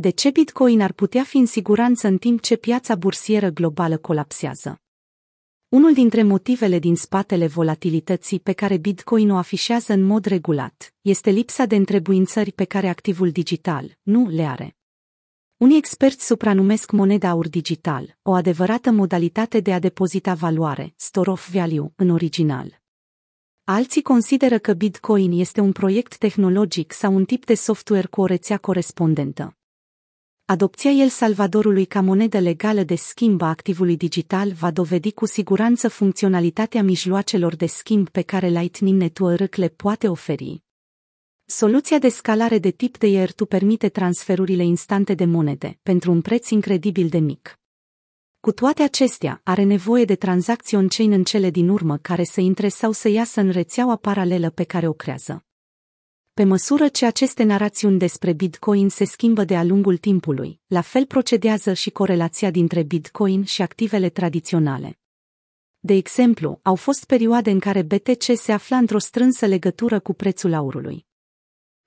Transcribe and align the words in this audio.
De 0.00 0.10
ce 0.10 0.30
Bitcoin 0.30 0.80
ar 0.80 0.92
putea 0.92 1.24
fi 1.24 1.36
în 1.36 1.46
siguranță 1.46 2.06
în 2.06 2.18
timp 2.18 2.40
ce 2.40 2.56
piața 2.56 2.94
bursieră 2.94 3.50
globală 3.50 3.96
colapsează? 3.96 4.80
Unul 5.68 5.92
dintre 5.92 6.22
motivele 6.22 6.78
din 6.78 6.96
spatele 6.96 7.46
volatilității 7.46 8.40
pe 8.40 8.52
care 8.52 8.76
Bitcoin 8.76 9.30
o 9.30 9.36
afișează 9.36 9.92
în 9.92 10.02
mod 10.02 10.24
regulat 10.24 10.94
este 11.00 11.30
lipsa 11.30 11.64
de 11.64 11.76
întrebuințări 11.76 12.52
pe 12.52 12.64
care 12.64 12.88
activul 12.88 13.30
digital 13.30 13.98
nu 14.02 14.28
le 14.28 14.42
are. 14.42 14.76
Unii 15.56 15.76
experți 15.76 16.26
supranumesc 16.26 16.90
moneda 16.90 17.28
aur 17.28 17.48
digital, 17.48 18.18
o 18.22 18.32
adevărată 18.32 18.90
modalitate 18.90 19.60
de 19.60 19.72
a 19.72 19.78
depozita 19.78 20.34
valoare, 20.34 20.92
store 20.96 21.30
of 21.30 21.50
value, 21.52 21.92
în 21.96 22.10
original. 22.10 22.80
Alții 23.64 24.02
consideră 24.02 24.58
că 24.58 24.72
Bitcoin 24.72 25.32
este 25.32 25.60
un 25.60 25.72
proiect 25.72 26.16
tehnologic 26.16 26.92
sau 26.92 27.14
un 27.14 27.24
tip 27.24 27.44
de 27.44 27.54
software 27.54 28.06
cu 28.06 28.20
o 28.20 28.24
rețea 28.24 28.58
corespondentă. 28.58 29.57
Adopția 30.50 30.90
El 30.90 31.08
Salvadorului 31.08 31.84
ca 31.84 32.00
monedă 32.00 32.38
legală 32.38 32.82
de 32.82 32.94
schimb 32.94 33.42
a 33.42 33.48
activului 33.48 33.96
digital 33.96 34.52
va 34.52 34.70
dovedi 34.70 35.12
cu 35.12 35.26
siguranță 35.26 35.88
funcționalitatea 35.88 36.82
mijloacelor 36.82 37.56
de 37.56 37.66
schimb 37.66 38.08
pe 38.08 38.22
care 38.22 38.48
Lightning 38.48 39.00
Network 39.00 39.54
le 39.54 39.68
poate 39.68 40.08
oferi. 40.08 40.62
Soluția 41.44 41.98
de 41.98 42.08
scalare 42.08 42.58
de 42.58 42.70
tip 42.70 42.98
de 42.98 43.06
IRTU 43.06 43.46
permite 43.46 43.88
transferurile 43.88 44.64
instante 44.64 45.14
de 45.14 45.24
monede, 45.24 45.78
pentru 45.82 46.10
un 46.10 46.20
preț 46.20 46.48
incredibil 46.48 47.08
de 47.08 47.18
mic. 47.18 47.58
Cu 48.40 48.52
toate 48.52 48.82
acestea, 48.82 49.40
are 49.44 49.62
nevoie 49.62 50.04
de 50.04 50.14
tranzacții 50.14 50.76
on-chain 50.76 51.12
în 51.12 51.24
cele 51.24 51.50
din 51.50 51.68
urmă 51.68 51.96
care 51.96 52.24
să 52.24 52.40
intre 52.40 52.68
sau 52.68 52.92
să 52.92 53.08
iasă 53.08 53.40
în 53.40 53.50
rețeaua 53.50 53.96
paralelă 53.96 54.50
pe 54.50 54.64
care 54.64 54.88
o 54.88 54.92
creează. 54.92 55.47
Pe 56.38 56.44
măsură 56.44 56.88
ce 56.88 57.06
aceste 57.06 57.42
narațiuni 57.42 57.98
despre 57.98 58.32
Bitcoin 58.32 58.88
se 58.88 59.04
schimbă 59.04 59.44
de-a 59.44 59.64
lungul 59.64 59.96
timpului, 59.96 60.60
la 60.66 60.80
fel 60.80 61.06
procedează 61.06 61.72
și 61.72 61.90
corelația 61.90 62.50
dintre 62.50 62.82
Bitcoin 62.82 63.44
și 63.44 63.62
activele 63.62 64.08
tradiționale. 64.08 64.98
De 65.78 65.94
exemplu, 65.94 66.58
au 66.62 66.74
fost 66.74 67.04
perioade 67.04 67.50
în 67.50 67.58
care 67.58 67.82
BTC 67.82 68.22
se 68.36 68.52
afla 68.52 68.76
într-o 68.76 68.98
strânsă 68.98 69.46
legătură 69.46 70.00
cu 70.00 70.14
prețul 70.14 70.52
aurului. 70.52 71.06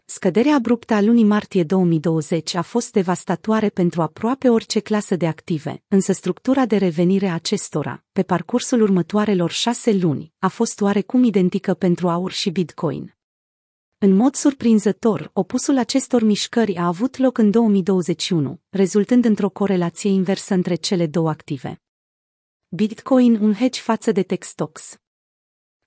Scăderea 0.05 0.55
abruptă 0.55 0.94
a 0.94 1.02
lunii 1.02 1.23
martie 1.23 1.63
2020 1.63 2.53
a 2.53 2.61
fost 2.61 2.91
devastatoare 2.91 3.69
pentru 3.69 4.02
aproape 4.02 4.49
orice 4.49 4.79
clasă 4.79 5.16
de 5.16 5.27
active, 5.27 5.83
însă 5.88 6.11
structura 6.11 6.66
de 6.66 6.77
revenire 6.77 7.27
a 7.27 7.33
acestora, 7.33 8.03
pe 8.11 8.23
parcursul 8.23 8.81
următoarelor 8.81 9.52
șase 9.52 9.94
luni, 9.94 10.33
a 10.39 10.47
fost 10.47 10.81
oarecum 10.81 11.23
identică 11.23 11.73
pentru 11.73 12.09
aur 12.09 12.31
și 12.31 12.49
Bitcoin. 12.49 13.16
În 14.03 14.16
mod 14.16 14.35
surprinzător, 14.35 15.30
opusul 15.33 15.77
acestor 15.77 16.23
mișcări 16.23 16.75
a 16.75 16.85
avut 16.85 17.17
loc 17.17 17.38
în 17.38 17.52
2021, 17.52 18.59
rezultând 18.69 19.25
într-o 19.25 19.49
corelație 19.49 20.09
inversă 20.09 20.53
între 20.53 20.75
cele 20.75 21.07
două 21.07 21.30
active. 21.30 21.81
Bitcoin 22.67 23.35
un 23.41 23.53
hedge 23.53 23.79
față 23.79 24.11
de 24.11 24.23
Textox. 24.23 24.99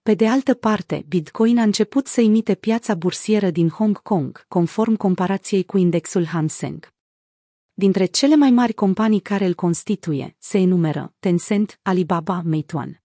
Pe 0.02 0.14
de 0.14 0.28
altă 0.28 0.54
parte, 0.54 1.04
Bitcoin 1.08 1.58
a 1.58 1.62
început 1.62 2.06
să 2.06 2.20
imite 2.20 2.54
piața 2.54 2.94
bursieră 2.94 3.50
din 3.50 3.68
Hong 3.68 4.02
Kong, 4.02 4.44
conform 4.48 4.94
comparației 4.94 5.64
cu 5.64 5.78
indexul 5.78 6.24
Hang 6.24 6.50
Seng. 6.50 6.92
Dintre 7.72 8.04
cele 8.04 8.36
mai 8.36 8.50
mari 8.50 8.72
companii 8.72 9.20
care 9.20 9.44
îl 9.46 9.54
constituie, 9.54 10.36
se 10.38 10.58
enumeră 10.58 11.14
Tencent, 11.18 11.78
Alibaba, 11.82 12.42
Meituan. 12.44 13.03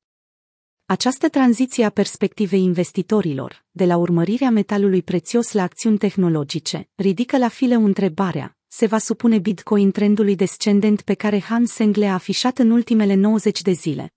Această 0.92 1.30
tranziție 1.30 1.86
a 1.86 1.90
perspectivei 1.90 2.64
investitorilor, 2.64 3.66
de 3.72 3.86
la 3.86 3.98
urmărirea 3.98 4.50
metalului 4.50 5.02
prețios 5.02 5.52
la 5.52 5.62
acțiuni 5.62 5.98
tehnologice, 5.98 6.90
ridică 6.96 7.38
la 7.38 7.48
file 7.48 7.74
întrebarea, 7.74 8.58
se 8.68 8.86
va 8.86 8.98
supune 8.98 9.38
Bitcoin 9.38 9.92
trendului 9.92 10.36
descendent 10.36 11.02
pe 11.02 11.14
care 11.14 11.40
Han 11.40 11.66
Seng 11.66 11.96
le-a 11.96 12.14
afișat 12.14 12.58
în 12.58 12.70
ultimele 12.70 13.14
90 13.14 13.62
de 13.62 13.72
zile. 13.72 14.14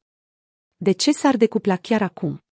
De 0.77 0.93
ce 0.93 1.13
s-ar 1.13 1.37
decupla 1.37 1.77
chiar 1.77 2.03
acum? 2.03 2.43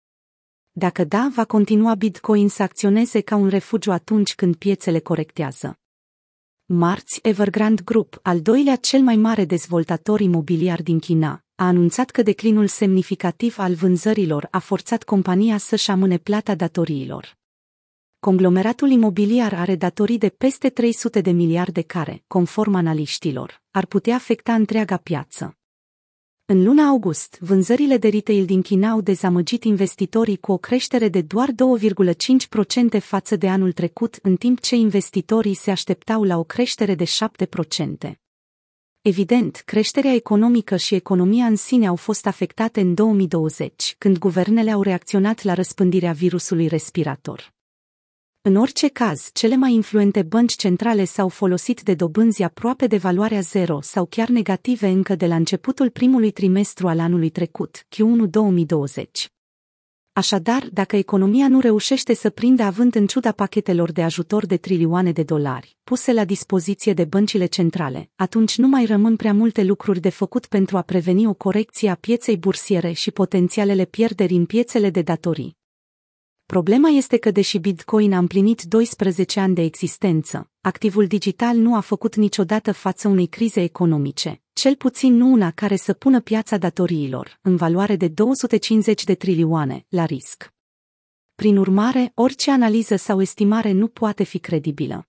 Dacă 0.71 1.05
da, 1.05 1.31
va 1.35 1.45
continua 1.45 1.95
Bitcoin 1.95 2.49
să 2.49 2.63
acționeze 2.63 3.21
ca 3.21 3.37
un 3.37 3.49
refugiu 3.49 3.93
atunci 3.93 4.35
când 4.35 4.57
piețele 4.57 4.99
corectează. 4.99 5.79
Marți, 6.65 7.19
Evergrande 7.23 7.83
Group, 7.85 8.19
al 8.23 8.41
doilea 8.41 8.77
cel 8.77 9.01
mai 9.01 9.17
mare 9.17 9.45
dezvoltator 9.45 10.21
imobiliar 10.21 10.83
din 10.83 10.99
China, 10.99 11.45
a 11.61 11.67
anunțat 11.67 12.11
că 12.11 12.23
declinul 12.23 12.67
semnificativ 12.67 13.59
al 13.59 13.75
vânzărilor 13.75 14.49
a 14.51 14.59
forțat 14.59 15.03
compania 15.03 15.59
să-și 15.59 15.91
amâne 15.91 16.19
plata 16.19 16.55
datoriilor. 16.55 17.37
Conglomeratul 18.19 18.91
imobiliar 18.91 19.55
are 19.55 19.77
datorii 19.77 20.19
de 20.19 20.29
peste 20.29 20.69
300 20.69 21.21
de 21.21 21.31
miliarde 21.31 21.83
care, 21.83 22.23
conform 22.27 22.75
analiștilor, 22.75 23.63
ar 23.71 23.87
putea 23.87 24.15
afecta 24.15 24.55
întreaga 24.55 24.97
piață. 24.97 25.57
În 26.45 26.65
luna 26.65 26.87
august, 26.87 27.39
vânzările 27.41 27.97
de 27.97 28.09
retail 28.09 28.45
din 28.45 28.63
China 28.63 28.91
au 28.91 29.01
dezamăgit 29.01 29.65
investitorii 29.65 30.37
cu 30.37 30.53
o 30.53 30.59
creștere 30.59 31.09
de 31.09 31.23
doar 31.23 31.49
2,5% 31.51 33.01
față 33.01 33.37
de 33.37 33.49
anul 33.49 33.73
trecut, 33.73 34.19
în 34.23 34.37
timp 34.37 34.61
ce 34.61 34.77
investitorii 34.77 35.55
se 35.55 35.71
așteptau 35.71 36.23
la 36.23 36.39
o 36.39 36.45
creștere 36.45 36.95
de 36.95 37.05
7%. 37.05 38.30
Evident, 39.03 39.63
creșterea 39.65 40.13
economică 40.13 40.77
și 40.77 40.95
economia 40.95 41.45
în 41.45 41.57
sine 41.57 41.87
au 41.87 41.97
fost 41.97 42.27
afectate 42.27 42.81
în 42.81 42.95
2020, 42.95 43.95
când 43.99 44.19
guvernele 44.19 44.71
au 44.71 44.83
reacționat 44.83 45.43
la 45.43 45.55
răspândirea 45.55 46.13
virusului 46.13 46.67
respirator. 46.67 47.53
În 48.43 48.57
orice 48.57 48.89
caz, 48.89 49.31
cele 49.33 49.57
mai 49.57 49.73
influente 49.73 50.23
bănci 50.23 50.57
centrale 50.57 51.05
s-au 51.05 51.29
folosit 51.29 51.83
de 51.83 51.95
dobânzi 51.95 52.43
aproape 52.43 52.87
de 52.87 52.97
valoarea 52.97 53.41
zero 53.41 53.81
sau 53.81 54.07
chiar 54.07 54.29
negative 54.29 54.89
încă 54.89 55.15
de 55.15 55.27
la 55.27 55.35
începutul 55.35 55.91
primului 55.91 56.31
trimestru 56.31 56.89
al 56.89 56.99
anului 56.99 57.31
trecut, 57.31 57.87
Q1 57.87 58.31
2020. 58.31 59.31
Așadar, 60.13 60.69
dacă 60.73 60.97
economia 60.97 61.49
nu 61.49 61.61
reușește 61.61 62.15
să 62.15 62.31
prindă 62.31 62.63
avânt 62.63 62.95
în 62.95 63.07
ciuda 63.07 63.33
pachetelor 63.33 63.93
de 63.93 64.03
ajutor 64.03 64.47
de 64.47 64.57
trilioane 64.57 65.13
de 65.13 65.23
dolari 65.23 65.77
puse 65.85 66.13
la 66.13 66.25
dispoziție 66.25 66.93
de 66.93 67.05
băncile 67.05 67.47
centrale, 67.47 68.11
atunci 68.17 68.59
nu 68.59 68.69
mai 68.69 68.85
rămân 68.85 69.17
prea 69.17 69.33
multe 69.33 69.63
lucruri 69.63 70.01
de 70.01 70.09
făcut 70.09 70.47
pentru 70.47 70.77
a 70.77 70.83
preveni 70.83 71.27
o 71.27 71.35
corecție 71.35 71.91
a 71.91 71.95
pieței 71.95 72.37
bursiere 72.37 72.93
și 72.93 73.11
potențialele 73.11 73.85
pierderi 73.85 74.35
în 74.35 74.47
piețele 74.47 74.91
de 74.91 75.03
datorii. 75.03 75.57
Problema 76.47 76.89
este 76.89 77.17
că 77.17 77.31
deși 77.31 77.59
Bitcoin 77.59 78.13
a 78.13 78.19
împlinit 78.19 78.63
12 78.63 79.41
ani 79.41 79.55
de 79.55 79.63
existență, 79.63 80.51
activul 80.61 81.07
digital 81.07 81.57
nu 81.57 81.75
a 81.75 81.81
făcut 81.81 82.17
niciodată 82.17 82.73
față 82.73 83.09
unei 83.09 83.27
crize 83.27 83.63
economice, 83.63 84.43
cel 84.61 84.77
puțin 84.77 85.17
nu 85.17 85.33
una 85.33 85.51
care 85.51 85.77
să 85.77 85.93
pună 85.93 86.21
piața 86.21 86.57
datoriilor, 86.57 87.39
în 87.43 87.57
valoare 87.57 87.97
de 87.97 88.09
250 88.09 89.05
de 89.05 89.15
trilioane, 89.15 89.85
la 89.89 90.05
risc. 90.05 90.53
Prin 91.35 91.57
urmare, 91.57 92.13
orice 92.15 92.51
analiză 92.51 92.97
sau 92.97 93.21
estimare 93.21 93.73
nu 93.73 93.89
poate 93.89 94.23
fi 94.25 94.39
credibilă. 94.39 95.09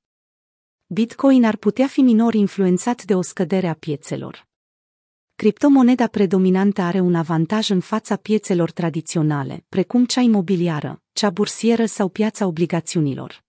Bitcoin 0.86 1.46
ar 1.46 1.56
putea 1.56 1.88
fi 1.88 2.02
minor 2.02 2.34
influențat 2.34 3.04
de 3.04 3.16
o 3.16 3.22
scădere 3.22 3.68
a 3.68 3.74
piețelor. 3.74 4.48
Criptomoneda 5.36 6.08
predominantă 6.08 6.82
are 6.82 7.00
un 7.00 7.16
avantaj 7.16 7.70
în 7.70 7.80
fața 7.80 8.16
piețelor 8.16 8.72
tradiționale, 8.72 9.66
precum 9.70 10.06
cea 10.06 10.22
imobiliară, 10.22 11.02
cea 11.12 11.30
bursieră 11.30 11.86
sau 11.86 12.10
piața 12.10 12.46
obligațiunilor. 12.46 13.44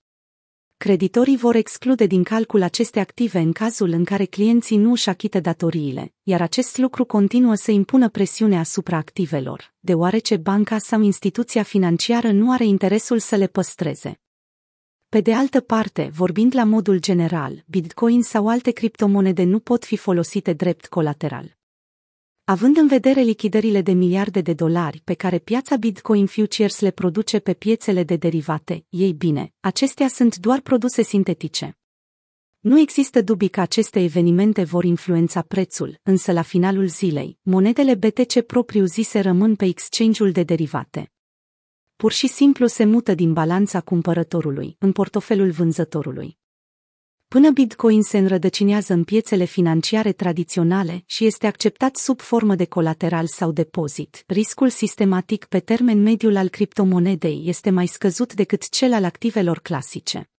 Creditorii 0.83 1.37
vor 1.37 1.55
exclude 1.55 2.07
din 2.07 2.23
calcul 2.23 2.63
aceste 2.63 3.01
active 3.01 3.39
în 3.39 3.53
cazul 3.53 3.91
în 3.91 4.05
care 4.05 4.25
clienții 4.25 4.77
nu 4.77 4.91
își 4.91 5.09
achită 5.09 5.41
datoriile, 5.41 6.13
iar 6.23 6.41
acest 6.41 6.79
lucru 6.79 7.05
continuă 7.05 7.55
să 7.55 7.71
impună 7.71 8.09
presiune 8.09 8.59
asupra 8.59 8.97
activelor, 8.97 9.75
deoarece 9.81 10.37
banca 10.37 10.79
sau 10.79 11.01
instituția 11.01 11.63
financiară 11.63 12.33
nu 12.33 12.53
are 12.53 12.65
interesul 12.65 13.19
să 13.19 13.37
le 13.37 13.47
păstreze. 13.47 14.21
Pe 15.09 15.21
de 15.21 15.35
altă 15.35 15.61
parte, 15.61 16.11
vorbind 16.15 16.55
la 16.55 16.65
modul 16.65 16.99
general, 16.99 17.65
Bitcoin 17.67 18.23
sau 18.23 18.49
alte 18.49 18.71
criptomonede 18.71 19.43
nu 19.43 19.59
pot 19.59 19.85
fi 19.85 19.97
folosite 19.97 20.53
drept 20.53 20.87
colateral. 20.87 21.57
Având 22.53 22.77
în 22.77 22.87
vedere 22.87 23.21
lichidările 23.21 23.81
de 23.81 23.93
miliarde 23.93 24.41
de 24.41 24.53
dolari 24.53 25.01
pe 25.05 25.15
care 25.15 25.39
piața 25.39 25.77
Bitcoin 25.77 26.27
Futures 26.27 26.81
le 26.81 26.91
produce 26.91 27.39
pe 27.39 27.55
piețele 27.55 28.03
de 28.03 28.17
derivate, 28.17 28.85
ei 28.89 29.13
bine, 29.13 29.53
acestea 29.61 30.09
sunt 30.09 30.37
doar 30.37 30.61
produse 30.61 31.03
sintetice. 31.03 31.79
Nu 32.61 32.79
există 32.79 33.23
dubii 33.23 33.49
că 33.49 33.61
aceste 33.61 34.03
evenimente 34.03 34.63
vor 34.65 34.85
influența 34.85 35.43
prețul, 35.43 36.01
însă 36.03 36.33
la 36.33 36.43
finalul 36.43 36.87
zilei, 36.87 37.39
monedele 37.43 37.95
BTC 37.95 38.41
propriu-zise 38.41 39.21
rămân 39.21 39.55
pe 39.55 39.65
exchange-ul 39.65 40.33
de 40.33 40.43
derivate. 40.43 41.13
Pur 41.97 42.13
și 42.13 42.27
simplu 42.27 42.67
se 42.67 42.85
mută 42.85 43.15
din 43.15 43.33
balanța 43.33 43.81
cumpărătorului 43.81 44.77
în 44.79 44.93
portofelul 44.93 45.51
vânzătorului. 45.51 46.41
Până 47.33 47.51
Bitcoin 47.51 48.03
se 48.03 48.19
înrădăcinează 48.19 48.93
în 48.93 49.05
piețele 49.05 49.45
financiare 49.45 50.13
tradiționale 50.13 51.03
și 51.07 51.27
este 51.27 51.47
acceptat 51.47 51.97
sub 51.97 52.21
formă 52.21 52.55
de 52.55 52.65
colateral 52.65 53.27
sau 53.27 53.53
depozit, 53.53 54.25
riscul 54.27 54.69
sistematic 54.69 55.45
pe 55.45 55.59
termen 55.59 56.03
mediu 56.03 56.37
al 56.37 56.49
criptomonedei 56.49 57.43
este 57.45 57.71
mai 57.71 57.87
scăzut 57.87 58.35
decât 58.35 58.69
cel 58.69 58.93
al 58.93 59.05
activelor 59.05 59.59
clasice. 59.59 60.32